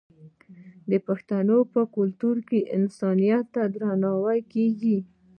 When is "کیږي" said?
4.53-4.97